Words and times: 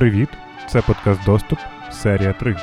Привіт! 0.00 0.28
Це 0.68 0.82
подкаст 0.82 1.24
Доступ, 1.24 1.58
серія 1.90 2.32
3. 2.32 2.56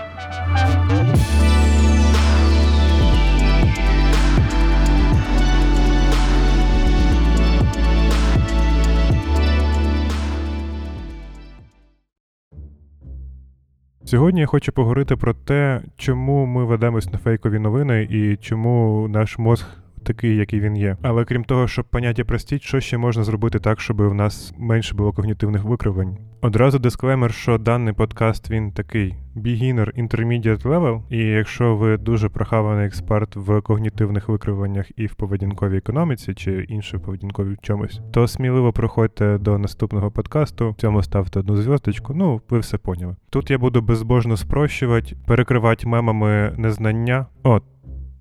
Сьогодні 14.06 14.40
я 14.40 14.46
хочу 14.46 14.72
поговорити 14.72 15.16
про 15.16 15.34
те, 15.34 15.82
чому 15.98 16.46
ми 16.46 16.66
ведемось 16.66 17.12
на 17.12 17.18
фейкові 17.18 17.60
новини 17.60 18.08
і 18.12 18.38
чому 18.38 19.08
наш 19.08 19.38
мозг 19.38 19.68
такий, 20.08 20.36
який 20.36 20.60
він 20.60 20.78
є. 20.78 20.98
Але 21.02 21.26
крім 21.26 21.44
того, 21.44 21.68
щоб 21.68 21.86
поняття 21.86 22.24
простіть, 22.24 22.62
що 22.62 22.80
ще 22.80 22.98
можна 22.98 23.24
зробити 23.24 23.60
так, 23.60 23.80
щоб 23.80 24.02
в 24.02 24.14
нас 24.14 24.54
менше 24.58 24.96
було 24.96 25.12
когнітивних 25.12 25.64
викривлень. 25.64 26.18
Одразу 26.42 26.80
дисклеймер, 26.80 27.34
що 27.34 27.58
даний 27.58 27.94
подкаст 27.94 28.50
він 28.50 28.72
такий 28.72 29.16
beginner 29.36 30.04
intermediate 30.04 30.64
level, 30.64 31.02
і 31.10 31.18
якщо 31.18 31.76
ви 31.76 31.98
дуже 31.98 32.30
прохаваний 32.30 32.86
експерт 32.86 33.36
в 33.36 33.62
когнітивних 33.62 34.30
викривленнях 34.30 34.92
і 34.96 35.06
в 35.06 35.14
поведінковій 35.14 35.78
економіці 35.78 36.34
чи 36.34 36.66
іншій 36.70 36.98
поведінковій 36.98 37.56
чомусь, 37.62 38.02
то 38.12 38.28
сміливо 38.28 38.74
проходьте 38.74 39.38
до 39.38 39.58
наступного 39.58 40.12
подкасту. 40.12 40.70
В 40.70 40.76
цьому 40.76 41.04
ставте 41.04 41.40
одну 41.40 41.56
зв'язочку. 41.56 42.14
Ну, 42.16 42.42
ви 42.50 42.60
все 42.60 42.78
поняли. 42.78 43.16
Тут 43.30 43.52
я 43.52 43.58
буду 43.58 43.82
безбожно 43.82 44.38
спрощувати, 44.38 45.16
перекривати 45.26 45.88
мемами 45.88 46.54
незнання. 46.58 47.26
От. 47.44 47.64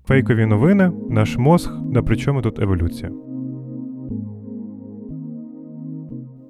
Фейкові 0.07 0.45
новини, 0.45 0.91
наш 1.09 1.37
мозг, 1.37 1.71
да 1.91 2.01
при 2.01 2.17
чому 2.17 2.41
тут 2.41 2.59
еволюція. 2.59 3.11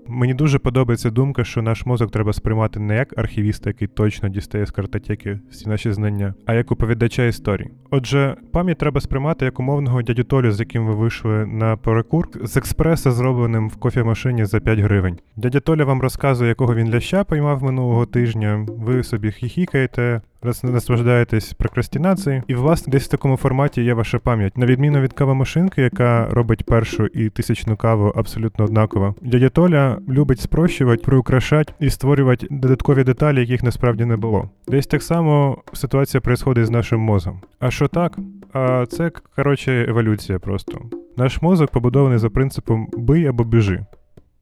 Мені 0.08 0.34
дуже 0.34 0.60
подобається 0.60 1.10
думка, 1.10 1.44
що 1.44 1.62
наш 1.62 1.86
мозок 1.86 2.12
треба 2.12 2.34
сприймати 2.34 2.80
не 2.80 2.96
як 2.96 3.18
архівіста, 3.20 3.70
який 3.70 3.88
точно 3.88 4.30
дістає 4.30 4.66
з 4.66 4.72
картотеки 4.72 5.40
всі 5.50 5.70
наші 5.70 5.92
знання, 5.92 6.34
а 6.46 6.54
як 6.54 6.72
оповідача 6.72 7.24
історій. 7.26 7.68
Отже, 7.90 8.36
пам'ять 8.52 8.78
треба 8.78 9.02
сприймати 9.02 9.46
як 9.46 9.60
умовного 9.60 10.02
дядю 10.02 10.24
Толю, 10.24 10.52
з 10.52 10.60
яким 10.60 10.86
ви 10.86 10.96
вийшли 10.96 11.46
на 11.46 11.78
перекур, 11.78 12.28
з 12.44 12.58
експреса, 12.58 13.12
зробленим 13.12 13.70
в 13.70 13.76
кофемашині 13.76 14.46
за 14.46 14.60
5 14.60 14.80
гривень. 14.80 15.18
Дядя 15.36 15.60
Толя 15.60 15.86
вам 15.86 16.02
розказує, 16.02 16.50
якого 16.50 16.76
він 16.76 16.94
ляща 16.94 17.24
поймав 17.24 17.64
минулого 17.64 18.06
тижня. 18.06 18.66
Ви 18.70 19.04
собі 19.04 19.32
хіхікаєте, 19.32 20.22
наслаждаєтесь 20.64 21.54
прокрастинацією, 21.54 22.44
і 22.48 22.56
власне 22.56 22.92
десь 22.92 23.06
в 23.06 23.12
такому 23.12 23.38
форматі 23.38 23.84
є 23.84 23.94
ваша 23.94 24.20
пам'ять. 24.20 24.58
На 24.58 24.66
відміну 24.66 25.02
від 25.02 25.14
кавомашинки, 25.14 25.82
яка 25.82 26.28
робить 26.32 26.64
першу 26.64 27.06
і 27.06 27.30
тисячну 27.30 27.76
каву 27.76 28.14
абсолютно 28.16 28.66
однаково. 28.66 29.16
Дядя 29.22 29.50
Толя 29.50 29.98
любить 30.10 30.40
спрощувати, 30.40 31.04
приукрашати 31.04 31.74
і 31.80 31.90
створювати 31.90 32.48
додаткові 32.52 33.04
деталі, 33.04 33.40
яких 33.40 33.64
насправді 33.64 34.06
не 34.06 34.18
було. 34.18 34.50
Десь 34.68 34.88
так 34.88 35.04
само 35.04 35.58
ситуація 35.74 36.22
відбувається 36.26 36.66
з 36.66 36.70
нашим 36.70 37.00
мозом. 37.00 37.42
А 37.60 37.72
що 37.72 37.88
так? 37.88 38.18
А 38.54 38.86
це 38.90 39.12
коротше 39.36 39.86
еволюція 39.90 40.40
просто. 40.40 40.82
Наш 41.18 41.42
мозок 41.42 41.72
побудований 41.72 42.18
за 42.18 42.30
принципом 42.30 42.88
бий 42.98 43.26
або 43.26 43.44
біжи 43.44 43.86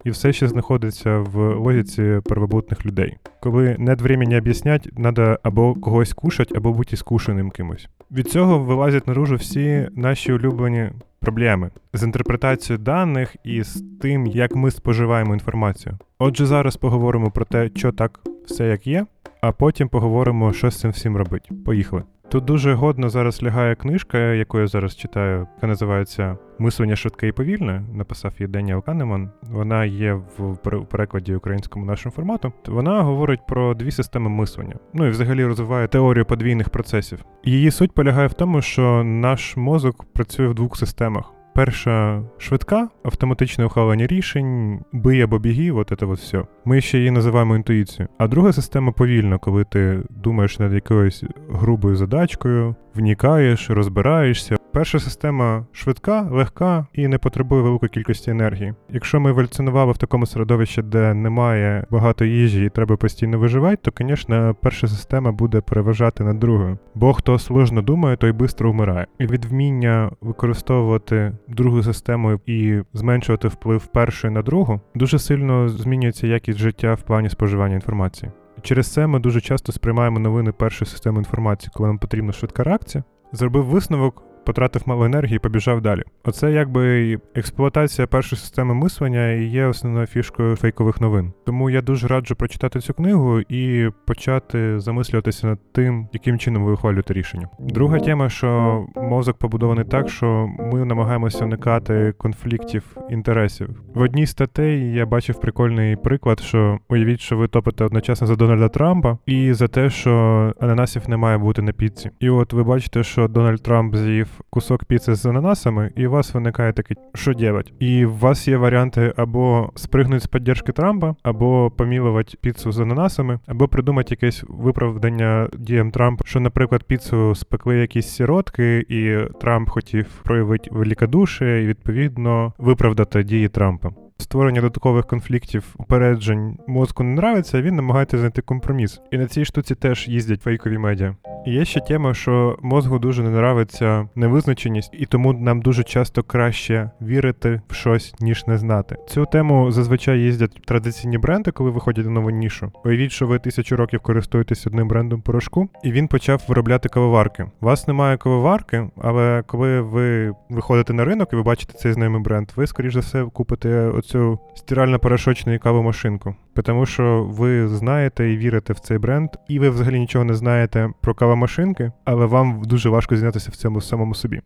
і 0.06 0.10
все 0.10 0.34
ще 0.34 0.48
знаходиться 0.48 1.18
в 1.18 1.56
логіці 1.56 2.20
первобутних 2.26 2.86
людей. 2.86 3.18
Коли 3.40 3.76
нет 3.80 4.02
времени 4.02 4.38
об'яснять, 4.38 4.90
треба 4.96 5.40
або 5.44 5.74
когось 5.74 6.14
кушать, 6.14 6.56
або 6.56 6.74
бути 6.74 6.98
скушеним 6.98 7.52
кимось. 7.52 7.88
Від 8.12 8.28
цього 8.28 8.60
вилазять 8.60 9.08
наружу 9.08 9.36
всі 9.36 9.90
наші 9.96 10.34
улюблені 10.34 10.90
проблеми 11.20 11.70
з 11.94 12.04
інтерпретацією 12.04 12.84
даних 12.84 13.36
і 13.44 13.64
з 13.64 13.84
тим, 14.02 14.28
як 14.28 14.56
ми 14.56 14.72
споживаємо 14.72 15.34
інформацію. 15.34 15.98
Отже, 16.20 16.46
зараз 16.46 16.78
поговоримо 16.78 17.32
про 17.32 17.46
те, 17.46 17.70
що 17.76 17.92
так 17.92 18.20
все 18.46 18.68
як 18.68 18.88
є, 18.88 19.06
а 19.46 19.52
потім 19.52 19.90
поговоримо, 19.90 20.54
що 20.54 20.72
з 20.72 20.80
цим 20.80 20.92
всім 20.92 21.18
робити. 21.18 21.50
Поїхали. 21.66 22.04
Тут 22.30 22.46
дуже 22.46 22.74
годно 22.74 23.10
зараз 23.10 23.44
лягає 23.44 23.76
книжка, 23.76 24.18
яку 24.18 24.60
я 24.60 24.68
зараз 24.68 24.96
читаю, 24.96 25.48
яка 25.56 25.68
називається 25.68 26.38
Мислення 26.60 26.96
швидке 26.96 27.28
і 27.28 27.32
повільне. 27.32 27.84
Написав 27.94 28.34
її 28.40 28.48
Деніел 28.48 28.84
Канеман. 28.84 29.32
Вона 29.42 29.86
є 29.86 30.14
в 30.38 30.58
перекладі 30.92 31.36
українському 31.36 31.86
нашому 31.86 32.14
формату. 32.14 32.54
Вона 32.68 33.02
говорить 33.02 33.40
про 33.48 33.74
дві 33.74 33.92
системи 33.92 34.30
мислення. 34.30 34.76
Ну 34.94 35.08
і 35.08 35.10
взагалі 35.10 35.46
розвиває 35.46 35.88
теорію 35.88 36.26
подвійних 36.26 36.70
процесів. 36.70 37.26
Її 37.44 37.72
суть 37.72 37.92
полягає 37.92 38.28
в 38.28 38.34
тому, 38.34 38.62
що 38.62 39.04
наш 39.04 39.58
мозок 39.58 40.06
працює 40.14 40.48
в 40.48 40.54
двох 40.54 40.78
системах. 40.78 41.32
Перша 41.56 42.24
швидка, 42.38 42.90
автоматичне 43.04 43.66
ухвалення 43.66 44.08
рішень, 44.08 44.80
бий 44.92 45.22
або 45.22 45.40
біги, 45.40 45.72
от 45.72 45.94
це 46.00 46.06
от 46.06 46.20
все. 46.20 46.44
Ми 46.66 46.82
ще 46.82 46.98
її 46.98 47.12
називаємо 47.12 47.56
інтуїцією. 47.56 48.10
А 48.18 48.28
друга 48.28 48.54
система 48.54 48.92
повільна, 48.92 49.38
коли 49.38 49.64
ти 49.64 50.00
думаєш 50.10 50.60
над 50.60 50.74
якоюсь 50.74 51.24
грубою 51.50 51.96
задачкою, 51.96 52.76
внікаєш, 52.96 53.70
розбираєшся. 53.70 54.58
Перша 54.76 55.00
система 55.00 55.66
швидка, 55.72 56.22
легка 56.22 56.88
і 56.94 57.08
не 57.08 57.18
потребує 57.18 57.62
великої 57.62 57.90
кількості 57.90 58.32
енергії. 58.32 58.74
Якщо 58.90 59.20
ми 59.20 59.30
еволюціонували 59.30 59.92
в 59.92 59.98
такому 59.98 60.26
середовищі, 60.26 60.82
де 60.82 61.14
немає 61.14 61.86
багато 61.90 62.26
їжі 62.26 62.66
і 62.66 62.70
треба 62.70 62.98
постійно 62.98 63.40
виживати, 63.40 63.78
то, 63.82 63.92
звісно, 64.06 64.56
перша 64.62 64.88
система 64.88 65.32
буде 65.32 65.62
переважати 65.62 66.24
над 66.24 66.40
другою. 66.40 66.78
Бо 66.96 67.14
хто 67.14 67.40
сложно 67.40 67.82
думає, 67.82 68.18
той 68.18 68.32
швидко 68.32 68.72
вмирає. 68.72 69.08
І 69.20 69.26
від 69.26 69.46
вміння 69.46 70.12
використовувати 70.22 71.38
другу 71.48 71.84
систему 71.84 72.40
і 72.46 72.82
зменшувати 72.94 73.48
вплив 73.48 73.86
першої 73.86 74.34
на 74.34 74.42
другу, 74.42 74.82
дуже 74.96 75.20
сильно 75.20 75.70
змінюється 75.70 76.28
якість 76.28 76.60
життя 76.60 76.94
в 76.94 77.02
плані 77.02 77.30
споживання 77.30 77.76
інформації. 77.76 78.32
Через 78.62 78.94
це 78.94 79.08
ми 79.08 79.20
дуже 79.20 79.42
часто 79.42 79.72
сприймаємо 79.72 80.20
новини 80.20 80.52
першої 80.52 80.90
системи 80.90 81.18
інформації, 81.18 81.72
коли 81.74 81.88
нам 81.88 81.98
потрібна 81.98 82.32
швидка 82.32 82.64
реакція. 82.64 83.04
Зробив 83.32 83.66
висновок, 83.66 84.24
потратив 84.46 84.82
мало 84.86 85.06
енергії 85.06 85.40
побіжав 85.40 85.82
далі. 85.82 86.04
Оце 86.24 86.52
якби 86.52 87.18
експлуатація 87.36 88.08
першої 88.08 88.40
системи 88.40 88.74
мислення 88.74 89.32
і 89.32 89.44
є 89.44 89.66
основною 89.66 90.08
фішкою 90.08 90.56
фейкових 90.56 91.02
новин. 91.02 91.34
Тому 91.46 91.70
я 91.70 91.82
дуже 91.82 92.08
раджу 92.08 92.36
прочитати 92.36 92.80
цю 92.80 92.94
книгу 92.94 93.40
і 93.40 93.90
почати 94.08 94.80
замислюватися 94.80 95.48
над 95.48 95.74
тим, 95.74 96.08
яким 96.14 96.40
чином 96.40 96.66
ви 96.66 96.72
ухвалюєте 96.72 97.14
рішення. 97.14 97.48
Друга 97.60 98.00
тема, 98.00 98.30
що 98.30 98.86
мозок 98.96 99.38
побудований 99.38 99.86
так, 99.86 100.10
що 100.10 100.50
ми 100.60 100.86
намагаємося 100.86 101.46
уникати 101.46 102.14
конфліктів 102.18 102.98
інтересів. 103.10 103.70
В 103.94 104.02
одній 104.02 104.26
статей 104.26 104.94
я 104.94 105.06
бачив 105.06 105.40
прикольний 105.40 105.96
приклад, 105.96 106.40
що 106.40 106.80
уявіть, 106.90 107.20
що 107.20 107.38
ви 107.38 107.48
топите 107.48 107.84
одночасно 107.84 108.28
за 108.28 108.36
Дональда 108.36 108.70
Трампа 108.70 109.18
і 109.26 109.54
за 109.54 109.68
те, 109.68 109.90
що 109.90 110.54
ананасів 110.60 111.10
не 111.10 111.18
має 111.18 111.38
бути 111.38 111.62
на 111.62 111.72
піці. 111.72 112.10
І 112.20 112.30
от 112.30 112.54
ви 112.54 112.64
бачите, 112.64 113.04
що 113.04 113.28
Дональд 113.28 113.64
Трамп 113.64 113.96
з'їв 113.96 114.28
кусок 114.50 114.86
піци 114.86 115.16
з 115.16 115.26
ананасами, 115.26 115.92
і 115.96 116.08
у 116.08 116.12
вас 116.12 116.34
виникає 116.34 116.74
таке, 116.74 116.96
що 117.14 117.34
делать? 117.34 117.74
І 117.80 118.06
у 118.06 118.14
вас 118.14 118.48
є 118.48 118.58
варіанти 118.58 119.14
або 119.18 119.72
спригнути 119.76 120.20
з 120.20 120.28
підтримки 120.28 120.72
Трампа, 120.72 121.16
або 121.24 121.72
помілувати 121.78 122.38
піцу 122.42 122.72
з 122.72 122.80
ананасами, 122.80 123.40
або 123.48 123.68
придумати 123.68 124.08
якесь 124.10 124.44
виправдання 124.48 125.50
діям 125.58 125.92
Трампа, 125.92 126.24
що, 126.26 126.40
наприклад, 126.40 126.84
піцу 126.84 127.36
спекли 127.36 127.78
якісь 127.78 128.08
сіротки, 128.08 128.86
і 128.90 129.18
Трамп 129.42 129.70
хотів 129.70 130.06
проявити 130.24 130.70
великодушие 130.74 131.64
і 131.64 131.68
відповідно 131.68 132.54
виправдати 132.58 133.24
дії 133.24 133.50
Трампа. 133.50 133.90
Створення 134.18 134.62
додаткових 134.62 135.06
конфліктів, 135.06 135.76
упереджень 135.78 136.58
мозку 136.68 137.04
не 137.04 137.12
нравиться, 137.12 137.62
він 137.62 137.76
намагається 137.76 138.18
знайти 138.18 138.42
компроміс. 138.42 139.02
І 139.12 139.18
на 139.18 139.28
цій 139.28 139.46
штуці 139.46 139.76
теж 139.76 140.08
їздять 140.08 140.42
фейкові 140.42 140.78
медіа. 140.78 141.16
Є 141.48 141.66
ще 141.66 141.80
тема, 141.80 142.14
що 142.14 142.58
мозгу 142.62 143.00
дуже 143.00 143.24
не 143.24 143.30
нравиться 143.30 144.10
невизначеність, 144.16 144.90
і 144.94 145.06
тому 145.06 145.34
нам 145.34 145.62
дуже 145.62 145.84
часто 145.84 146.24
краще 146.24 146.90
вірити 147.02 147.62
в 147.70 147.74
щось, 147.74 148.16
ніж 148.20 148.48
не 148.48 148.58
знати. 148.58 148.96
Цю 149.08 149.26
тему 149.26 149.72
зазвичай 149.72 150.20
їздять 150.20 150.62
традиційні 150.66 151.18
бренди, 151.18 151.52
коли 151.52 151.70
виходять 151.70 152.06
на 152.06 152.12
нову 152.12 152.30
нішу. 152.30 152.72
Уявіть, 152.86 153.12
що 153.12 153.28
ви 153.28 153.40
тисячу 153.40 153.76
років 153.76 154.00
користуєтесь 154.00 154.68
одним 154.68 154.88
брендом 154.88 155.22
порошку, 155.22 155.70
і 155.84 155.92
він 155.92 156.08
почав 156.08 156.42
виробляти 156.48 156.90
кавоварки. 156.90 157.44
У 157.62 157.66
вас 157.66 157.88
немає 157.88 158.18
кавоварки, 158.18 158.90
але 158.98 159.44
коли 159.48 159.82
ви 159.82 160.34
виходите 160.50 160.94
на 160.94 161.06
ринок 161.06 161.34
і 161.34 161.36
ви 161.36 161.44
бачите 161.44 161.74
цей 161.74 161.94
знайомий 161.94 162.22
бренд, 162.22 162.50
ви, 162.56 162.68
скоріш 162.68 162.94
за 162.94 163.00
все, 163.00 163.26
купите 163.34 163.80
оцю 163.80 164.40
стирально-порошочну 164.56 165.60
кавомашинку 165.60 166.36
тому 166.64 166.86
що 166.86 167.24
ви 167.30 167.68
знаєте 167.68 168.32
і 168.32 168.38
вірите 168.38 168.74
в 168.74 168.80
цей 168.80 168.98
бренд, 168.98 169.30
і 169.48 169.60
ви 169.60 169.70
взагалі 169.70 170.00
нічого 170.00 170.26
не 170.26 170.34
знаєте 170.34 170.90
про 171.02 171.14
кавомашинки, 171.36 171.92
але 172.06 172.26
вам 172.26 172.62
дуже 172.66 172.90
важко 172.90 173.16
зізнатися 173.16 173.52
в 173.52 173.56
цьому 173.56 173.82
самому 173.82 174.16
собі. 174.16 174.42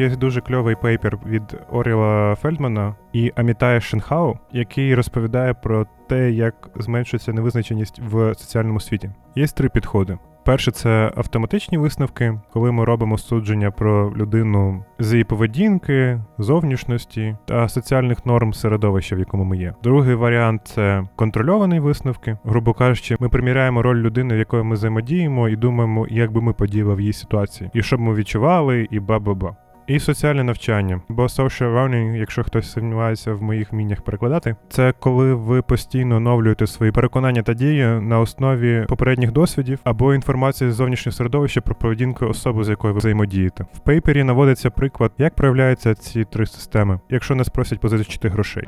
Є 0.00 0.16
дуже 0.16 0.40
кльовий 0.40 0.76
paper 0.76 1.18
від 1.26 1.42
Оріла 1.70 2.34
Фельдмана 2.34 2.94
і 3.12 3.32
Амітая 3.36 3.80
Шенхау, 3.80 4.38
який 4.52 4.94
розповідає 4.94 5.54
про 5.54 5.86
те, 6.08 6.30
як 6.30 6.54
зменшується 6.76 7.32
невизначеність 7.32 7.98
в 7.98 8.34
соціальному 8.34 8.80
світі. 8.80 9.10
Є 9.34 9.46
три 9.46 9.68
підходи. 9.68 10.18
Перше, 10.48 10.70
це 10.70 11.12
автоматичні 11.16 11.78
висновки, 11.78 12.40
коли 12.52 12.72
ми 12.72 12.84
робимо 12.84 13.18
судження 13.18 13.70
про 13.70 14.16
людину 14.16 14.84
з 14.98 15.12
її 15.12 15.24
поведінки, 15.24 16.20
зовнішності 16.38 17.36
та 17.44 17.68
соціальних 17.68 18.26
норм 18.26 18.52
середовища, 18.54 19.16
в 19.16 19.18
якому 19.18 19.44
ми 19.44 19.58
є. 19.58 19.74
Другий 19.82 20.14
варіант 20.14 20.60
це 20.64 21.04
контрольовані 21.16 21.80
висновки. 21.80 22.38
Грубо 22.44 22.74
кажучи, 22.74 23.16
ми 23.20 23.28
приміряємо 23.28 23.82
роль 23.82 23.96
людини, 23.96 24.34
в 24.34 24.38
якої 24.38 24.62
ми 24.62 24.74
взаємодіємо, 24.74 25.48
і 25.48 25.56
думаємо, 25.56 26.06
як 26.10 26.32
би 26.32 26.40
ми 26.40 26.52
подіяли 26.52 26.94
в 26.94 27.00
її 27.00 27.12
ситуації, 27.12 27.70
і 27.74 27.82
що 27.82 27.96
б 27.96 28.00
ми 28.00 28.14
відчували, 28.14 28.88
і 28.90 29.00
ба-ба-ба. 29.00 29.56
І 29.88 30.00
соціальне 30.00 30.44
навчання, 30.44 31.00
бо 31.08 31.22
social 31.22 31.74
learning, 31.74 32.16
якщо 32.16 32.44
хтось 32.44 32.70
сумнівається 32.70 33.32
в 33.32 33.42
моїх 33.42 33.72
вміннях 33.72 34.02
перекладати, 34.02 34.56
це 34.68 34.94
коли 35.00 35.34
ви 35.34 35.62
постійно 35.62 36.16
оновлюєте 36.16 36.66
свої 36.66 36.92
переконання 36.92 37.42
та 37.42 37.54
дії 37.54 37.86
на 37.86 38.20
основі 38.20 38.84
попередніх 38.88 39.32
досвідів 39.32 39.78
або 39.84 40.14
інформації 40.14 40.70
з 40.70 40.74
зовнішнього 40.74 41.16
середовища 41.16 41.60
про 41.60 41.74
поведінку 41.74 42.26
особи, 42.26 42.64
з 42.64 42.68
якою 42.68 42.94
ви 42.94 42.98
взаємодієте. 42.98 43.66
В 43.72 43.78
пейпері 43.78 44.24
наводиться 44.24 44.70
приклад, 44.70 45.12
як 45.18 45.34
проявляються 45.34 45.94
ці 45.94 46.24
три 46.24 46.46
системи, 46.46 47.00
якщо 47.10 47.34
не 47.34 47.44
спросять 47.44 47.80
позичити 47.80 48.28
грошей. 48.28 48.64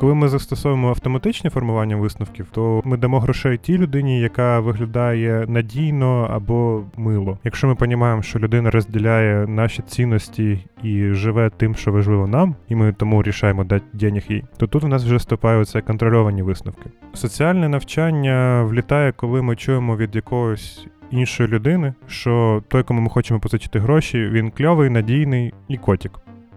Коли 0.00 0.14
ми 0.14 0.28
застосовуємо 0.28 0.88
автоматичне 0.88 1.50
формування 1.50 1.96
висновків, 1.96 2.46
то 2.52 2.82
ми 2.84 2.96
дамо 2.96 3.20
грошей 3.20 3.58
тій 3.58 3.78
людині, 3.78 4.20
яка 4.20 4.60
виглядає 4.60 5.44
надійно 5.48 6.28
або 6.30 6.84
мило. 6.96 7.38
Якщо 7.44 7.66
ми 7.66 7.74
розуміємо, 7.80 8.22
що 8.22 8.38
людина 8.38 8.70
розділяє 8.70 9.46
наші 9.46 9.82
цінності 9.82 10.66
і 10.82 11.12
живе 11.12 11.50
тим, 11.56 11.74
що 11.74 11.92
важливо 11.92 12.26
нам, 12.26 12.54
і 12.68 12.74
ми 12.74 12.92
тому 12.92 13.22
рішаємо 13.22 13.64
дати 13.64 13.84
денег 13.92 14.22
їй, 14.28 14.44
то 14.56 14.66
тут 14.66 14.84
у 14.84 14.88
нас 14.88 15.04
вже 15.04 15.16
вступаються 15.16 15.80
контрольовані 15.80 16.42
висновки. 16.42 16.90
Соціальне 17.12 17.68
навчання 17.68 18.62
влітає, 18.62 19.12
коли 19.12 19.42
ми 19.42 19.56
чуємо 19.56 19.96
від 19.96 20.16
якогось. 20.16 20.86
Іншої 21.10 21.48
людини, 21.48 21.94
що 22.06 22.62
той, 22.68 22.82
кому 22.82 23.00
ми 23.00 23.08
хочемо 23.08 23.40
позичити 23.40 23.78
гроші, 23.78 24.28
він 24.32 24.50
кльовий, 24.50 24.90
надійний 24.90 25.54
і 25.68 25.76
котик 25.76 26.12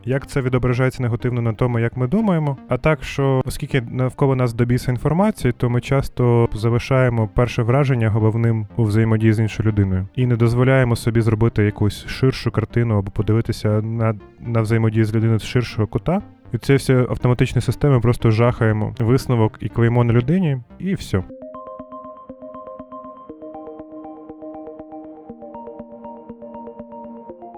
як 0.05 0.27
це 0.27 0.41
відображається 0.41 1.03
негативно 1.03 1.41
на 1.41 1.53
тому, 1.53 1.79
як 1.79 1.97
ми 1.97 2.07
думаємо. 2.07 2.57
А 2.67 2.77
так, 2.77 3.03
що 3.03 3.41
оскільки 3.45 3.81
навколо 3.81 4.35
нас 4.35 4.53
добіса 4.53 4.91
інформації, 4.91 5.53
то 5.57 5.69
ми 5.69 5.81
часто 5.81 6.49
залишаємо 6.53 7.29
перше 7.33 7.63
враження 7.63 8.09
головним 8.09 8.67
у 8.75 8.83
взаємодії 8.83 9.33
з 9.33 9.39
іншою 9.39 9.69
людиною 9.69 10.07
і 10.15 10.25
не 10.25 10.35
дозволяємо 10.35 10.95
собі 10.95 11.21
зробити 11.21 11.63
якусь 11.63 12.05
ширшу 12.05 12.51
картину 12.51 12.97
або 12.97 13.11
подивитися 13.11 13.81
на, 13.81 14.15
на 14.39 14.61
взаємодію 14.61 15.05
з 15.05 15.15
людиною 15.15 15.39
з 15.39 15.43
ширшого 15.43 15.87
кута. 15.87 16.21
І 16.53 16.57
це 16.57 16.75
всі 16.75 16.93
автоматичні 16.93 17.61
системи 17.61 17.99
просто 17.99 18.31
жахаємо 18.31 18.95
висновок 18.99 19.57
і 19.59 19.69
клеймо 19.69 20.03
на 20.03 20.13
людині, 20.13 20.57
і 20.79 20.93
все. 20.93 21.23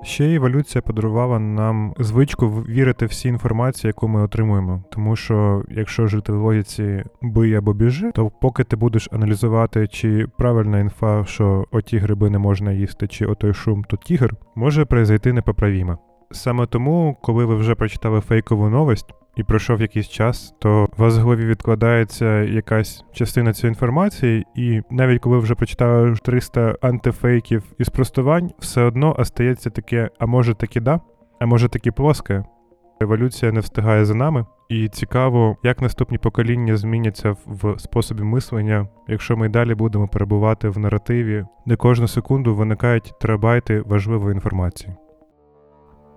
Ще 0.05 0.33
еволюція 0.33 0.81
подарувала 0.81 1.39
нам 1.39 1.93
звичку 1.99 2.49
вірити 2.49 3.05
всій 3.05 3.27
інформації, 3.29 3.89
яку 3.89 4.07
ми 4.07 4.21
отримуємо. 4.21 4.83
Тому 4.91 5.15
що 5.15 5.63
якщо 5.69 6.07
жити 6.07 6.31
в 6.31 6.35
логіці 6.35 7.03
бий 7.21 7.55
або 7.55 7.73
біжи, 7.73 8.11
то 8.11 8.31
поки 8.41 8.63
ти 8.63 8.75
будеш 8.75 9.09
аналізувати, 9.11 9.87
чи 9.87 10.27
правильна 10.37 10.79
інфа, 10.79 11.25
що 11.25 11.65
оті 11.71 11.97
гриби 11.97 12.29
не 12.29 12.37
можна 12.37 12.71
їсти, 12.71 13.07
чи 13.07 13.25
отой 13.25 13.53
шум 13.53 13.83
то 13.83 13.97
тігр, 13.97 14.35
може 14.55 14.85
произойти 14.85 15.33
непоправіме. 15.33 15.97
Саме 16.31 16.65
тому, 16.65 17.17
коли 17.21 17.45
ви 17.45 17.55
вже 17.55 17.75
прочитали 17.75 18.21
фейкову 18.21 18.69
новость, 18.69 19.13
і 19.35 19.43
пройшов 19.43 19.81
якийсь 19.81 20.09
час, 20.09 20.55
то 20.59 20.87
у 20.97 21.01
вас 21.01 21.17
в 21.17 21.21
голові 21.21 21.45
відкладається 21.45 22.41
якась 22.41 23.05
частина 23.13 23.53
цієї 23.53 23.71
інформації, 23.71 24.45
і 24.55 24.81
навіть 24.91 25.21
коли 25.21 25.37
вже 25.37 25.55
прочитали 25.55 26.15
300 26.15 26.75
антифейків 26.81 27.63
і 27.77 27.85
спростувань, 27.85 28.51
все 28.59 28.81
одно 28.81 29.15
остається 29.19 29.69
таке, 29.69 30.09
а 30.19 30.25
може 30.25 30.53
таки 30.53 30.79
да, 30.79 30.99
а 31.39 31.45
може 31.45 31.69
таки 31.69 31.91
плоске. 31.91 32.43
Еволюція 33.01 33.51
не 33.51 33.59
встигає 33.59 34.05
за 34.05 34.15
нами, 34.15 34.45
і 34.69 34.89
цікаво, 34.89 35.57
як 35.63 35.81
наступні 35.81 36.17
покоління 36.17 36.77
зміняться 36.77 37.35
в 37.45 37.79
способі 37.79 38.23
мислення, 38.23 38.87
якщо 39.07 39.37
ми 39.37 39.45
й 39.45 39.49
далі 39.49 39.75
будемо 39.75 40.07
перебувати 40.07 40.69
в 40.69 40.77
наративі, 40.77 41.45
де 41.65 41.75
кожну 41.75 42.07
секунду 42.07 42.55
виникають 42.55 43.13
терабайти 43.21 43.81
важливої 43.81 44.33
інформації 44.33 44.95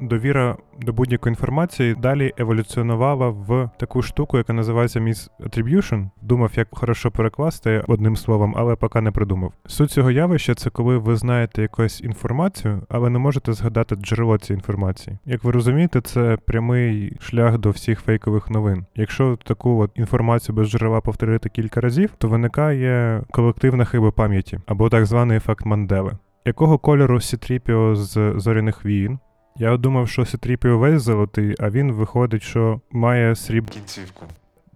довіра 0.01 0.57
до 0.81 0.93
будь-якої 0.93 1.33
інформації 1.33 1.95
далі 1.95 2.33
еволюціонувала 2.39 3.29
в 3.29 3.71
таку 3.79 4.03
штуку, 4.03 4.37
яка 4.37 4.53
називається 4.53 5.01
Misattribution. 5.01 6.11
Думав, 6.23 6.51
як 6.55 6.69
хорошо 6.71 7.11
перекласти 7.11 7.85
одним 7.89 8.17
словом, 8.17 8.55
але 8.57 8.77
поки 8.77 9.01
не 9.01 9.11
придумав. 9.11 9.53
Суть 9.67 9.91
цього 9.91 10.11
явища 10.11 10.55
це 10.55 10.71
коли 10.71 10.99
ви 10.99 11.17
знаєте 11.17 11.63
якусь 11.63 12.01
інформацію, 12.01 12.83
але 12.89 13.11
не 13.11 13.19
можете 13.19 13.53
згадати 13.53 13.95
джерело 13.95 14.39
цієї 14.39 14.59
інформації. 14.59 15.19
Як 15.27 15.45
ви 15.45 15.53
розумієте, 15.53 16.01
це 16.01 16.39
прямий 16.47 17.17
шлях 17.21 17.59
до 17.59 17.71
всіх 17.71 18.01
фейкових 18.01 18.51
новин. 18.51 18.87
Якщо 18.95 19.39
таку 19.45 19.81
от 19.81 19.91
інформацію 19.95 20.57
без 20.57 20.69
джерела 20.69 21.01
повторити 21.01 21.49
кілька 21.49 21.81
разів, 21.81 22.11
то 22.19 22.29
виникає 22.29 23.23
колективна 23.31 23.85
хиба 23.85 24.11
пам'яті 24.11 24.61
або 24.67 24.89
так 24.89 25.07
званий 25.07 25.37
ефект 25.37 25.67
Мандели. 25.67 26.13
Якого 26.45 26.79
кольору 26.79 27.21
Сітріпіо 27.21 27.95
з 27.95 28.35
зоряних 28.37 28.85
війн? 28.85 29.19
Я 29.59 29.77
думав, 29.77 30.09
що 30.09 30.25
Сітріпіо 30.25 30.79
весь 30.79 31.03
золотий, 31.03 31.55
а 31.59 31.71
він 31.71 31.93
виходить, 31.93 32.43
що 32.43 32.81
має 32.91 33.35
срібну 33.35 33.71
кінцівку. 33.73 34.27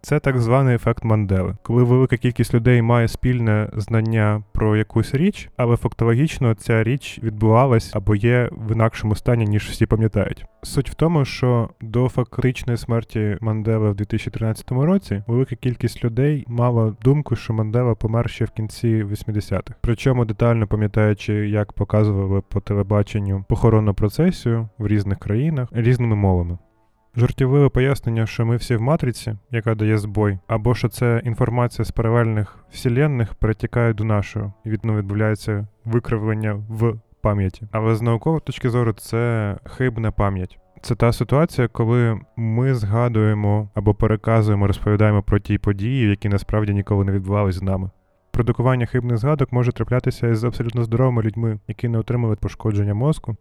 Це 0.04 0.20
так 0.20 0.38
званий 0.38 0.74
ефект 0.74 1.04
Мандели, 1.04 1.56
коли 1.62 1.82
велика 1.82 2.16
кількість 2.16 2.54
людей 2.54 2.82
має 2.82 3.08
спільне 3.08 3.70
знання 3.76 4.42
про 4.52 4.76
якусь 4.76 5.14
річ, 5.14 5.50
але 5.56 5.76
фактологічно 5.76 6.54
ця 6.54 6.82
річ 6.82 7.20
відбувалась 7.22 7.90
або 7.94 8.14
є 8.14 8.48
в 8.52 8.72
інакшому 8.72 9.14
стані, 9.14 9.44
ніж 9.44 9.68
всі 9.68 9.86
пам'ятають. 9.86 10.44
Суть 10.62 10.90
в 10.90 10.94
тому, 10.94 11.24
що 11.24 11.70
до 11.80 12.08
фактичної 12.08 12.76
смерті 12.76 13.38
Мандели 13.40 13.90
в 13.90 13.94
2013 13.94 14.70
році 14.70 15.22
велика 15.26 15.56
кількість 15.56 16.04
людей 16.04 16.44
мала 16.48 16.96
думку, 17.02 17.36
що 17.36 17.52
Мандела 17.52 17.94
помер 17.94 18.30
ще 18.30 18.44
в 18.44 18.50
кінці 18.50 19.04
80-х. 19.04 19.74
Причому 19.80 20.24
детально 20.24 20.66
пам'ятаючи, 20.66 21.32
як 21.48 21.72
показували 21.72 22.40
по 22.40 22.60
телебаченню 22.60 23.44
похоронну 23.48 23.94
процесію 23.94 24.68
в 24.78 24.86
різних 24.86 25.18
країнах 25.18 25.68
різними 25.72 26.16
мовами. 26.16 26.58
Жартівливе 27.16 27.68
пояснення, 27.68 28.26
що 28.26 28.46
ми 28.46 28.56
всі 28.56 28.76
в 28.76 28.82
матриці, 28.82 29.34
яка 29.50 29.74
дає 29.74 29.98
збой, 29.98 30.38
або 30.46 30.74
що 30.74 30.88
це 30.88 31.22
інформація 31.24 31.84
з 31.84 31.90
паралельних 31.90 32.64
вселенних 32.70 33.34
перетікає 33.34 33.94
до 33.94 34.04
нашого, 34.04 34.52
і 34.64 34.70
відно 34.70 34.96
відбувається 34.96 35.66
викривлення 35.84 36.52
в 36.68 36.94
пам'яті. 37.20 37.66
Але 37.72 37.94
з 37.94 38.02
наукової 38.02 38.40
точки 38.40 38.70
зору 38.70 38.92
це 38.92 39.56
хибна 39.64 40.10
пам'ять. 40.10 40.58
Це 40.82 40.94
та 40.94 41.12
ситуація, 41.12 41.68
коли 41.68 42.20
ми 42.36 42.74
згадуємо 42.74 43.68
або 43.74 43.94
переказуємо, 43.94 44.66
розповідаємо 44.66 45.22
про 45.22 45.38
ті 45.38 45.58
події, 45.58 46.10
які 46.10 46.28
насправді 46.28 46.74
ніколи 46.74 47.04
не 47.04 47.12
відбувалися 47.12 47.58
з 47.58 47.62
нами. 47.62 47.90
Продукування 48.30 48.86
хибних 48.86 49.18
згадок 49.18 49.52
може 49.52 49.72
траплятися 49.72 50.28
із 50.28 50.44
абсолютно 50.44 50.84
здоровими 50.84 51.22
людьми, 51.22 51.58
які 51.68 51.88
не 51.88 51.98
отримують 51.98 52.40
пошкодження 52.40 52.94
мозку. 52.94 53.36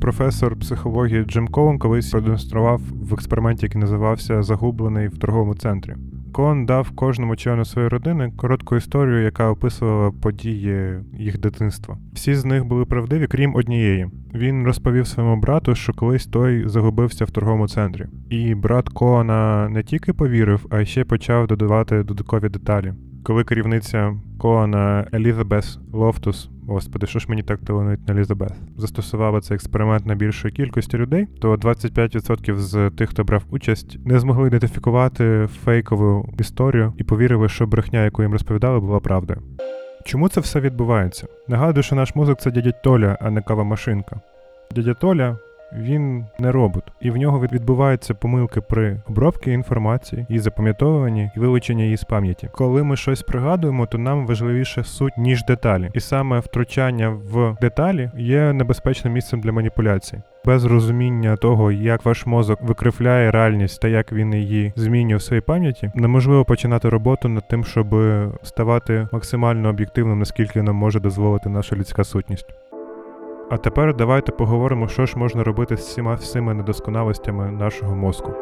Професор 0.00 0.56
психології 0.56 1.24
Джим 1.24 1.48
Коун 1.48 1.78
колись 1.78 2.10
продемонстрував 2.10 2.80
в 2.92 3.14
експерименті, 3.14 3.66
який 3.66 3.80
називався 3.80 4.42
Загублений 4.42 5.08
в 5.08 5.18
торговому 5.18 5.54
центрі. 5.54 5.94
Коун 6.32 6.66
дав 6.66 6.90
кожному 6.90 7.36
члену 7.36 7.64
своєї 7.64 7.88
родини 7.88 8.32
коротку 8.36 8.76
історію, 8.76 9.22
яка 9.22 9.50
описувала 9.50 10.10
події 10.10 10.98
їх 11.18 11.40
дитинства. 11.40 11.98
Всі 12.12 12.34
з 12.34 12.44
них 12.44 12.64
були 12.64 12.84
правдиві, 12.84 13.26
крім 13.26 13.54
однієї. 13.54 14.06
Він 14.34 14.64
розповів 14.64 15.06
своєму 15.06 15.36
брату, 15.36 15.74
що 15.74 15.92
колись 15.92 16.26
той 16.26 16.68
загубився 16.68 17.24
в 17.24 17.30
торговому 17.30 17.68
центрі. 17.68 18.06
І 18.30 18.54
брат 18.54 18.88
Коуна 18.88 19.68
не 19.68 19.82
тільки 19.82 20.12
повірив, 20.12 20.66
а 20.70 20.84
ще 20.84 21.04
почав 21.04 21.46
додавати 21.46 22.02
додаткові 22.02 22.48
деталі 22.48 22.92
коли 23.24 23.44
керівниця 23.44 24.16
Коуна 24.38 25.06
Елізабес 25.14 25.78
Лофтус, 25.92 26.50
господи, 26.66 27.06
що 27.06 27.18
ж 27.18 27.26
мені 27.28 27.42
так 27.42 27.60
таланують 27.60 28.08
на 28.08 28.14
Елізабет, 28.14 28.52
Застосували 28.76 29.40
цей 29.40 29.54
експеримент 29.54 30.06
на 30.06 30.14
більшої 30.14 30.54
кількості 30.54 30.96
людей, 30.96 31.26
то 31.40 31.54
25% 31.54 32.56
з 32.56 32.90
тих, 32.90 33.10
хто 33.10 33.24
брав 33.24 33.42
участь, 33.50 33.98
не 34.06 34.20
змогли 34.20 34.48
ідентифікувати 34.48 35.48
фейкову 35.64 36.34
історію 36.38 36.92
і 36.96 37.04
повірили, 37.04 37.48
що 37.48 37.66
брехня, 37.66 38.04
яку 38.04 38.22
їм 38.22 38.32
розповідали, 38.32 38.80
була 38.80 39.00
правдою. 39.00 39.40
Чому 40.04 40.28
це 40.28 40.40
все 40.40 40.60
відбувається? 40.60 41.26
Нагадую, 41.48 41.82
що 41.82 41.96
наш 41.96 42.14
мозок 42.14 42.40
це 42.40 42.50
дядя 42.50 42.72
Толя, 42.72 43.18
а 43.20 43.30
не 43.30 43.42
кава 43.42 43.64
машинка. 43.64 44.20
Дядя 44.74 44.94
Толя 44.94 45.38
він 45.76 46.26
не 46.38 46.52
робот, 46.52 46.84
і 47.00 47.10
в 47.10 47.16
нього 47.16 47.40
відбуваються 47.40 48.14
помилки 48.14 48.60
при 48.60 49.00
обробці 49.08 49.50
інформації, 49.50 50.26
і 50.28 50.38
запам'ятовуванні 50.38 51.30
і 51.36 51.40
вилученні 51.40 51.82
її 51.82 51.96
з 51.96 52.04
пам'яті. 52.04 52.48
Коли 52.52 52.82
ми 52.82 52.96
щось 52.96 53.22
пригадуємо, 53.22 53.86
то 53.86 53.98
нам 53.98 54.26
важливіше 54.26 54.84
суть 54.84 55.18
ніж 55.18 55.44
деталі, 55.44 55.90
і 55.94 56.00
саме 56.00 56.40
втручання 56.40 57.08
в 57.08 57.56
деталі 57.60 58.10
є 58.16 58.52
небезпечним 58.52 59.12
місцем 59.12 59.40
для 59.40 59.52
маніпуляцій. 59.52 60.22
Без 60.44 60.64
розуміння 60.64 61.36
того, 61.36 61.72
як 61.72 62.04
ваш 62.04 62.26
мозок 62.26 62.62
викривляє 62.62 63.30
реальність 63.30 63.80
та 63.80 63.88
як 63.88 64.12
він 64.12 64.34
її 64.34 64.72
змінює 64.76 65.16
в 65.16 65.22
своїй 65.22 65.40
пам'яті, 65.40 65.90
неможливо 65.94 66.44
починати 66.44 66.88
роботу 66.88 67.28
над 67.28 67.48
тим, 67.48 67.64
щоб 67.64 67.86
ставати 68.42 69.08
максимально 69.12 69.68
об'єктивним, 69.68 70.18
наскільки 70.18 70.62
нам 70.62 70.76
може 70.76 71.00
дозволити 71.00 71.48
наша 71.48 71.76
людська 71.76 72.04
сутність. 72.04 72.46
А 73.50 73.56
тепер 73.56 73.96
давайте 73.96 74.32
поговоримо, 74.32 74.88
що 74.88 75.06
ж 75.06 75.18
можна 75.18 75.44
робити 75.44 75.76
з 75.76 75.80
всіма 75.80 76.14
всіми 76.14 76.54
недосконалостями 76.54 77.50
нашого 77.50 77.96
мозку. 77.96 78.32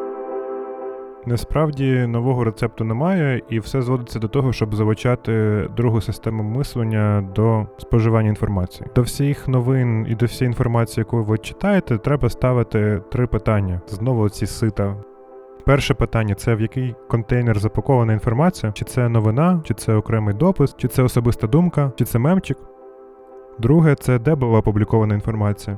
Насправді 1.25 2.07
нового 2.07 2.43
рецепту 2.43 2.83
немає, 2.83 3.41
і 3.49 3.59
все 3.59 3.81
зводиться 3.81 4.19
до 4.19 4.27
того, 4.27 4.53
щоб 4.53 4.75
залучати 4.75 5.63
другу 5.77 6.01
систему 6.01 6.43
мислення 6.43 7.29
до 7.35 7.67
споживання 7.77 8.29
інформації. 8.29 8.89
До 8.95 9.01
всіх 9.01 9.47
новин 9.47 10.05
і 10.09 10.15
до 10.15 10.25
всієї 10.25 10.49
інформації, 10.49 11.01
яку 11.01 11.23
ви 11.23 11.37
читаєте, 11.37 11.97
треба 11.97 12.29
ставити 12.29 13.01
три 13.11 13.27
питання. 13.27 13.81
Знову 13.87 14.29
ці 14.29 14.45
сита. 14.45 14.95
Перше 15.65 15.93
питання 15.93 16.35
це 16.35 16.55
в 16.55 16.61
який 16.61 16.95
контейнер 17.09 17.59
запакована 17.59 18.13
інформація, 18.13 18.71
чи 18.71 18.85
це 18.85 19.09
новина, 19.09 19.61
чи 19.63 19.73
це 19.73 19.95
окремий 19.95 20.35
допис, 20.35 20.75
чи 20.77 20.87
це 20.87 21.03
особиста 21.03 21.47
думка, 21.47 21.91
чи 21.95 22.05
це 22.05 22.19
мемчик. 22.19 22.57
Друге 23.59 23.95
це 23.95 24.19
де 24.19 24.35
була 24.35 24.59
опублікована 24.59 25.13
інформація. 25.13 25.77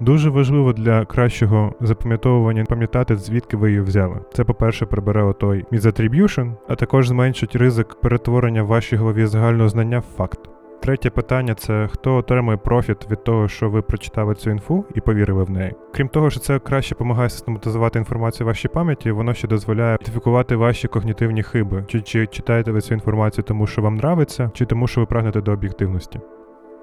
Дуже 0.00 0.30
важливо 0.30 0.72
для 0.72 1.04
кращого 1.04 1.74
запам'ятовування 1.80 2.64
пам'ятати, 2.64 3.16
звідки 3.16 3.56
ви 3.56 3.68
її 3.68 3.80
взяли. 3.80 4.20
Це, 4.32 4.44
по-перше, 4.44 4.86
прибере 4.86 5.22
отой 5.22 5.64
misattribution, 5.72 6.52
а 6.68 6.74
також 6.74 7.08
зменшить 7.08 7.56
ризик 7.56 8.00
перетворення 8.00 8.62
в 8.62 8.66
вашій 8.66 8.96
голові 8.96 9.26
загального 9.26 9.68
знання 9.68 9.98
в 9.98 10.16
факт. 10.16 10.40
Третє 10.80 11.10
питання 11.10 11.54
це 11.54 11.88
хто 11.92 12.16
отримує 12.16 12.56
профіт 12.56 13.10
від 13.10 13.24
того, 13.24 13.48
що 13.48 13.70
ви 13.70 13.82
прочитали 13.82 14.34
цю 14.34 14.50
інфу 14.50 14.84
і 14.94 15.00
повірили 15.00 15.44
в 15.44 15.50
неї. 15.50 15.74
Крім 15.94 16.08
того, 16.08 16.30
що 16.30 16.40
це 16.40 16.58
краще 16.58 16.94
допомагає 16.94 17.30
систематизувати 17.30 17.98
інформацію 17.98 18.46
в 18.46 18.48
вашій 18.48 18.68
пам'яті, 18.68 19.10
воно 19.10 19.34
ще 19.34 19.48
дозволяє 19.48 19.94
ідентифікувати 19.94 20.56
ваші 20.56 20.88
когнітивні 20.88 21.42
хиби, 21.42 21.84
чи, 21.88 22.00
чи 22.00 22.26
читаєте 22.26 22.72
ви 22.72 22.80
цю 22.80 22.94
інформацію 22.94 23.44
тому, 23.44 23.66
що 23.66 23.82
вам 23.82 23.94
нравиться, 23.94 24.50
чи 24.54 24.66
тому, 24.66 24.86
що 24.86 25.00
ви 25.00 25.06
прагнете 25.06 25.40
до 25.40 25.52
об'єктивності. 25.52 26.20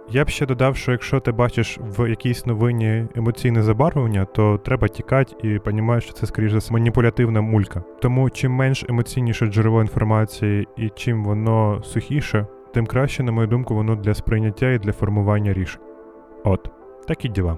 Я 0.09 0.25
б 0.25 0.29
ще 0.29 0.45
додав, 0.45 0.75
що 0.77 0.91
якщо 0.91 1.19
ти 1.19 1.31
бачиш 1.31 1.79
в 1.81 2.09
якійсь 2.09 2.45
новині 2.45 3.05
емоційне 3.15 3.63
забарвлення, 3.63 4.25
то 4.25 4.57
треба 4.57 4.87
тікати 4.87 5.35
і 5.43 5.57
розумієш, 5.57 6.03
що 6.03 6.13
це 6.13 6.25
скоріше 6.25 6.59
за 6.59 6.73
маніпулятивна 6.73 7.41
мулька. 7.41 7.83
Тому 8.01 8.29
чим 8.29 8.51
менш 8.51 8.85
емоційніше 8.89 9.45
джерело 9.45 9.81
інформації 9.81 10.67
і 10.77 10.89
чим 10.89 11.23
воно 11.23 11.83
сухіше, 11.83 12.47
тим 12.73 12.85
краще, 12.85 13.23
на 13.23 13.31
мою 13.31 13.47
думку, 13.47 13.75
воно 13.75 13.95
для 13.95 14.13
сприйняття 14.13 14.71
і 14.71 14.79
для 14.79 14.91
формування 14.91 15.53
рішень. 15.53 15.81
От, 16.43 16.69
такі 17.07 17.29
діла. 17.29 17.57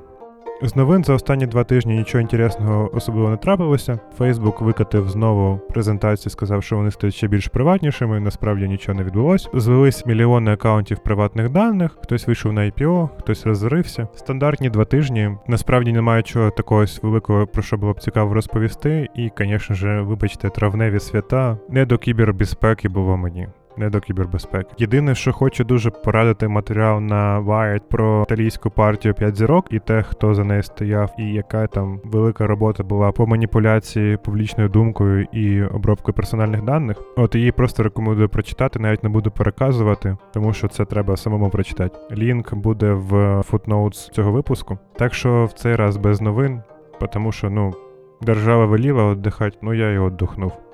З 0.62 0.76
новин 0.76 1.04
за 1.04 1.14
останні 1.14 1.48
два 1.48 1.64
тижні 1.64 1.96
нічого 1.96 2.22
інтересного 2.22 2.90
особливо 2.94 3.30
не 3.30 3.38
трапилося. 3.38 4.00
Фейсбук 4.18 4.62
викатив 4.62 5.10
знову 5.10 5.58
презентацію, 5.70 6.32
сказав, 6.32 6.64
що 6.64 6.76
вони 6.76 6.92
стають 6.92 7.16
ще 7.16 7.28
більш 7.28 7.48
приватнішими. 7.48 8.20
Насправді 8.20 8.68
нічого 8.68 8.98
не 8.98 9.04
відбулось. 9.04 9.50
Звелись 9.54 10.06
мільйони 10.06 10.54
акаунтів 10.54 11.00
приватних 11.00 11.50
даних, 11.50 11.98
хтось 12.02 12.28
вийшов 12.28 12.54
на 12.54 12.62
IPO, 12.62 13.10
хтось 13.18 13.46
розорився. 13.46 14.08
Стандартні 14.16 14.70
два 14.70 14.86
тижні. 14.86 15.32
Насправді 15.48 15.92
немає 15.92 16.24
чого 16.24 16.52
такого 16.52 16.86
великого, 17.02 17.48
про 17.48 17.64
що 17.64 17.78
було 17.78 17.94
б 17.94 18.00
цікаво 18.00 18.34
розповісти. 18.34 19.08
І, 19.16 19.32
звісно 19.38 19.76
ж, 19.76 20.02
вибачте, 20.02 20.50
травневі 20.50 21.00
свята 21.00 21.58
не 21.70 21.86
до 21.86 21.98
кібербезпеки 21.98 22.90
було 22.90 23.18
мені 23.18 23.48
не 23.78 23.90
до 23.90 24.00
кібербезпеки. 24.00 24.70
Єдине, 24.78 25.16
що 25.16 25.34
хочу 25.34 25.64
дуже 25.64 25.90
порадити 25.90 26.48
матеріал 26.48 27.00
на 27.00 27.42
Wired 27.42 27.82
про 27.90 28.24
італійську 28.24 28.70
партію 28.70 29.14
5 29.14 29.36
зірок 29.36 29.66
і 29.72 29.80
те, 29.80 30.04
хто 30.04 30.34
за 30.34 30.44
нею 30.44 30.64
стояв, 30.64 31.16
і 31.20 31.34
яка 31.34 31.68
там 31.68 32.00
велика 32.04 32.48
робота 32.48 32.84
була 32.84 33.12
по 33.12 33.28
маніпуляції 33.28 34.18
публічною 34.18 34.70
думкою 34.70 35.28
і 35.32 35.64
обробкою 35.64 36.16
персональних 36.16 36.62
даних. 36.64 36.98
От 37.18 37.36
її 37.36 37.52
просто 37.52 37.84
рекомендую 37.84 38.30
прочитати, 38.30 38.80
навіть 38.80 39.04
не 39.04 39.10
буду 39.10 39.32
переказувати, 39.32 40.18
тому 40.34 40.54
що 40.54 40.68
це 40.68 40.86
треба 40.86 41.18
самому 41.18 41.50
прочитати. 41.50 42.00
Лінк 42.12 42.54
буде 42.54 42.92
в 42.92 43.14
footnotes 43.52 44.12
цього 44.12 44.32
випуску. 44.32 44.78
Так 44.98 45.14
що 45.14 45.46
в 45.46 45.54
цей 45.54 45.76
раз 45.76 45.98
без 45.98 46.22
новин, 46.22 46.62
тому 47.14 47.32
що 47.32 47.50
ну 47.50 47.74
держава 48.22 48.66
веліла 48.66 49.12
віддихати, 49.12 49.58
ну 49.62 49.74
я 49.74 49.92
і 49.92 50.00
віддохнув. 50.00 50.65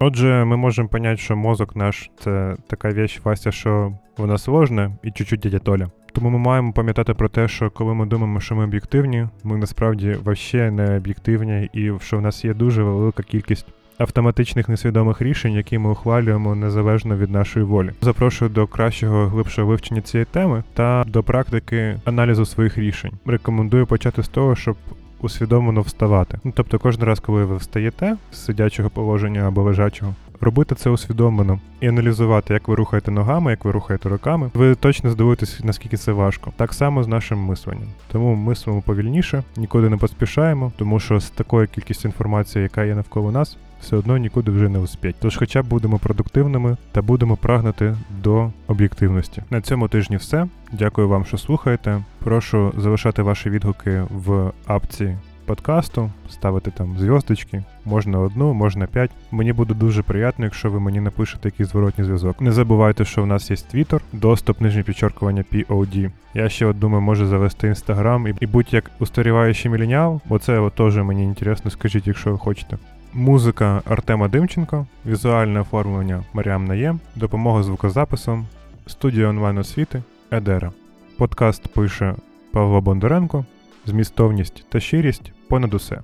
Отже, 0.00 0.44
ми 0.44 0.56
можемо 0.56 0.88
поняти, 0.88 1.16
що 1.16 1.36
мозок 1.36 1.76
наш 1.76 2.10
це 2.18 2.56
така 2.66 2.88
вещь, 2.88 3.20
Вася, 3.24 3.52
що 3.52 3.92
вона 4.16 4.38
сложна 4.38 4.92
і 5.02 5.10
чуть-чуть 5.10 5.40
дядя 5.40 5.58
Толя. 5.58 5.90
Тому 6.12 6.30
ми 6.30 6.38
маємо 6.38 6.72
пам'ятати 6.72 7.14
про 7.14 7.28
те, 7.28 7.48
що 7.48 7.70
коли 7.70 7.94
ми 7.94 8.06
думаємо, 8.06 8.40
що 8.40 8.54
ми 8.54 8.64
об'єктивні, 8.64 9.26
ми 9.44 9.56
насправді 9.56 10.16
вообще 10.24 10.70
не 10.70 10.96
об'єктивні, 10.96 11.70
і 11.72 11.92
що 12.00 12.18
в 12.18 12.20
нас 12.20 12.44
є 12.44 12.54
дуже 12.54 12.82
велика 12.82 13.22
кількість 13.22 13.66
автоматичних 13.98 14.68
несвідомих 14.68 15.22
рішень, 15.22 15.52
які 15.52 15.78
ми 15.78 15.90
ухвалюємо 15.90 16.54
незалежно 16.54 17.16
від 17.16 17.30
нашої 17.30 17.64
волі. 17.64 17.90
Запрошую 18.02 18.50
до 18.50 18.66
кращого 18.66 19.26
глибшого 19.26 19.68
вивчення 19.68 20.00
цієї 20.00 20.24
теми 20.24 20.62
та 20.74 21.04
до 21.06 21.22
практики 21.22 22.00
аналізу 22.04 22.46
своїх 22.46 22.78
рішень. 22.78 23.12
Рекомендую 23.26 23.86
почати 23.86 24.22
з 24.22 24.28
того, 24.28 24.56
щоб 24.56 24.76
усвідомлено 25.20 25.80
вставати. 25.80 26.38
Ну 26.44 26.52
тобто, 26.56 26.78
кожен 26.78 27.02
раз, 27.02 27.20
коли 27.20 27.44
ви 27.44 27.56
встаєте 27.56 28.16
з 28.32 28.44
сидячого 28.44 28.90
положення 28.90 29.40
або 29.48 29.62
лежачого, 29.62 30.14
робити 30.40 30.74
це 30.74 30.90
усвідомлено 30.90 31.60
і 31.80 31.88
аналізувати, 31.88 32.54
як 32.54 32.68
ви 32.68 32.74
рухаєте 32.74 33.10
ногами, 33.10 33.50
як 33.50 33.64
ви 33.64 33.70
рухаєте 33.70 34.08
руками. 34.08 34.50
Ви 34.54 34.74
точно 34.74 35.10
здивуєтесь, 35.10 35.60
наскільки 35.64 35.96
це 35.96 36.12
важко. 36.12 36.52
Так 36.56 36.74
само 36.74 37.04
з 37.04 37.08
нашим 37.08 37.38
мисленням. 37.38 37.88
Тому 38.12 38.34
мислимо 38.34 38.82
повільніше, 38.82 39.42
нікуди 39.56 39.88
не 39.88 39.96
поспішаємо, 39.96 40.72
тому 40.76 41.00
що 41.00 41.20
з 41.20 41.30
такою 41.30 41.68
кількістю 41.68 42.08
інформації, 42.08 42.62
яка 42.62 42.84
є 42.84 42.94
навколо 42.94 43.32
нас, 43.32 43.56
все 43.80 43.96
одно 43.96 44.16
нікуди 44.16 44.50
вже 44.50 44.68
не 44.68 44.78
успіть. 44.78 45.16
Тож, 45.20 45.36
хоча 45.36 45.62
б 45.62 45.66
будемо 45.66 45.98
продуктивними 45.98 46.76
та 46.92 47.02
будемо 47.02 47.36
прагнути 47.36 47.96
до 48.22 48.50
об'єктивності. 48.66 49.42
На 49.50 49.60
цьому 49.60 49.88
тижні 49.88 50.16
все. 50.16 50.46
Дякую 50.72 51.08
вам, 51.08 51.24
що 51.24 51.38
слухаєте. 51.38 52.02
Прошу 52.24 52.72
залишати 52.76 53.22
ваші 53.22 53.50
відгуки 53.50 54.02
в 54.10 54.52
апці 54.66 55.16
подкасту, 55.48 56.10
ставити 56.30 56.70
там 56.70 56.98
зв'язочки, 56.98 57.64
можна 57.84 58.18
одну, 58.20 58.54
можна 58.54 58.86
п'ять. 58.86 59.10
Мені 59.30 59.52
буде 59.52 59.74
дуже 59.74 60.02
приємно, 60.02 60.44
якщо 60.44 60.70
ви 60.70 60.80
мені 60.80 61.00
напишете 61.00 61.48
якийсь 61.48 61.68
зворотній 61.68 62.04
зв'язок. 62.04 62.40
Не 62.40 62.52
забувайте, 62.52 63.04
що 63.04 63.22
в 63.22 63.26
нас 63.26 63.50
є 63.50 63.56
твіттер, 63.56 64.00
доступ 64.12 64.60
нижнє 64.60 64.82
підчеркування 64.82 65.44
POD. 65.52 66.10
Я 66.34 66.48
ще 66.48 66.66
от 66.66 66.78
думаю, 66.78 67.02
може 67.02 67.26
завести 67.26 67.68
інстаграм 67.68 68.26
і, 68.26 68.34
і 68.40 68.46
будь-як 68.46 68.90
устаріваючий 68.98 69.70
міленіал, 69.70 70.20
бо 70.28 70.38
це 70.38 70.70
теж 70.70 70.96
мені 70.96 71.24
інтересно, 71.24 71.70
скажіть, 71.70 72.06
якщо 72.06 72.32
ви 72.32 72.38
хочете. 72.38 72.78
Музика 73.12 73.82
Артема 73.84 74.28
Димченко, 74.28 74.86
візуальне 75.06 75.60
оформлення 75.60 76.24
Маріам 76.32 76.64
Наєм, 76.64 77.00
допомога 77.16 77.62
звукозаписом, 77.62 78.46
студія 78.86 79.28
онлайн 79.28 79.58
освіти 79.58 80.02
Едера. 80.30 80.72
Подкаст 81.18 81.68
пише 81.68 82.14
Павло 82.52 82.80
Бондаренко, 82.80 83.44
змістовність 83.88 84.64
та 84.68 84.80
щирість 84.80 85.32
понад 85.48 85.74
усе. 85.74 86.00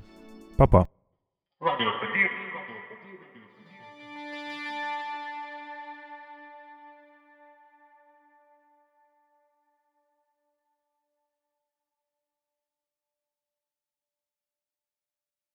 Па-па. 0.57 0.87